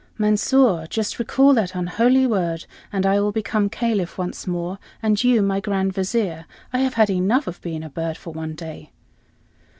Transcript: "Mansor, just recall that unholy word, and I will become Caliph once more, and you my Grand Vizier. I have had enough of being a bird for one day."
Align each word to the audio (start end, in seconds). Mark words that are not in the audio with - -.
"Mansor, 0.17 0.87
just 0.89 1.19
recall 1.19 1.53
that 1.53 1.75
unholy 1.75 2.25
word, 2.25 2.65
and 2.91 3.05
I 3.05 3.19
will 3.21 3.31
become 3.31 3.69
Caliph 3.69 4.17
once 4.17 4.47
more, 4.47 4.79
and 4.99 5.23
you 5.23 5.43
my 5.43 5.59
Grand 5.59 5.93
Vizier. 5.93 6.45
I 6.73 6.79
have 6.79 6.95
had 6.95 7.11
enough 7.11 7.45
of 7.45 7.61
being 7.61 7.83
a 7.83 7.87
bird 7.91 8.17
for 8.17 8.33
one 8.33 8.55
day." 8.55 8.89